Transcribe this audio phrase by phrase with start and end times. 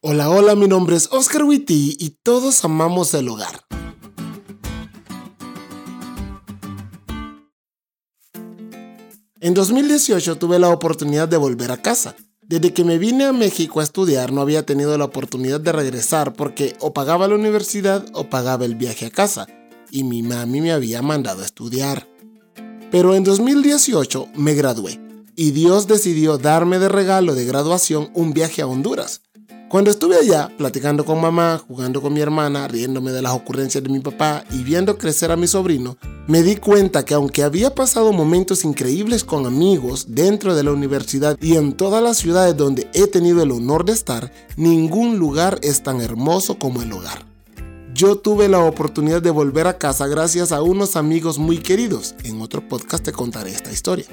[0.00, 3.64] Hola, hola, mi nombre es Oscar Witty y todos amamos el hogar.
[9.40, 12.14] En 2018 tuve la oportunidad de volver a casa.
[12.42, 16.32] Desde que me vine a México a estudiar no había tenido la oportunidad de regresar
[16.32, 19.48] porque o pagaba la universidad o pagaba el viaje a casa
[19.90, 22.06] y mi mami me había mandado a estudiar.
[22.92, 25.00] Pero en 2018 me gradué
[25.34, 29.22] y Dios decidió darme de regalo de graduación un viaje a Honduras.
[29.68, 33.90] Cuando estuve allá, platicando con mamá, jugando con mi hermana, riéndome de las ocurrencias de
[33.90, 38.14] mi papá y viendo crecer a mi sobrino, me di cuenta que aunque había pasado
[38.14, 43.08] momentos increíbles con amigos dentro de la universidad y en todas las ciudades donde he
[43.08, 47.26] tenido el honor de estar, ningún lugar es tan hermoso como el hogar.
[47.92, 52.14] Yo tuve la oportunidad de volver a casa gracias a unos amigos muy queridos.
[52.24, 54.06] En otro podcast te contaré esta historia.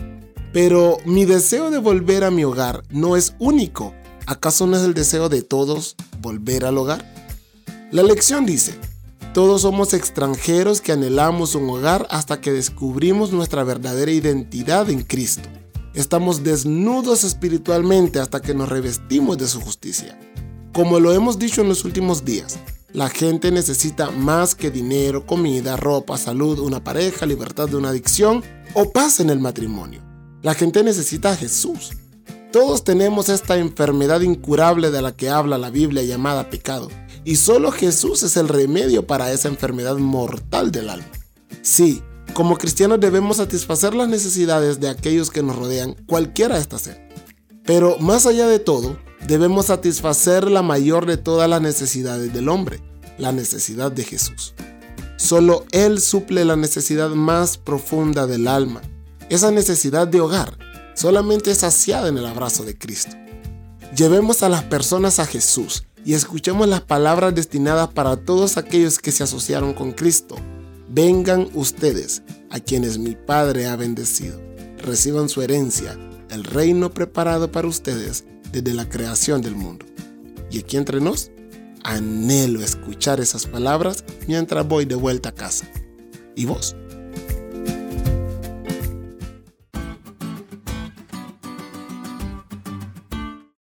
[0.52, 3.94] Pero mi deseo de volver a mi hogar no es único
[4.28, 7.06] ¿Acaso no es el deseo de todos volver al hogar?
[7.92, 8.74] La lección dice,
[9.36, 15.48] todos somos extranjeros que anhelamos un hogar hasta que descubrimos nuestra verdadera identidad en Cristo.
[15.94, 20.20] Estamos desnudos espiritualmente hasta que nos revestimos de su justicia.
[20.74, 22.58] Como lo hemos dicho en los últimos días,
[22.94, 28.44] la gente necesita más que dinero, comida, ropa, salud, una pareja, libertad de una adicción
[28.74, 30.02] o paz en el matrimonio.
[30.42, 31.92] La gente necesita a Jesús.
[32.56, 36.88] Todos tenemos esta enfermedad incurable de la que habla la Biblia llamada pecado,
[37.26, 41.12] y solo Jesús es el remedio para esa enfermedad mortal del alma.
[41.64, 42.02] Sí,
[42.34, 46.98] como cristianos debemos satisfacer las necesidades de aquellos que nos rodean, cualquiera esta sea.
[47.66, 48.98] Pero más allá de todo,
[49.28, 52.80] debemos satisfacer la mayor de todas las necesidades del hombre,
[53.18, 54.54] la necesidad de Jesús.
[55.18, 58.82] Solo Él suple la necesidad más profunda del alma,
[59.28, 60.58] esa necesidad de hogar,
[60.96, 63.16] solamente es saciada en el abrazo de Cristo.
[63.96, 69.12] Llevemos a las personas a Jesús y escuchemos las palabras destinadas para todos aquellos que
[69.12, 70.36] se asociaron con Cristo.
[70.90, 74.40] Vengan ustedes, a quienes mi Padre ha bendecido.
[74.78, 75.98] Reciban su herencia,
[76.30, 79.86] el reino preparado para ustedes desde la creación del mundo.
[80.52, 81.32] Y aquí entre nos,
[81.84, 85.68] anhelo escuchar esas palabras mientras voy de vuelta a casa.
[86.36, 86.76] ¿Y vos?